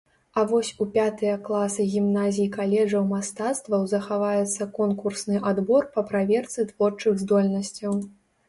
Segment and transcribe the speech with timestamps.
[0.41, 7.93] А вось у пятыя класы гімназій-каледжаў мастацтваў захаваецца конкурсны адбор па праверцы творчых здольнасцяў.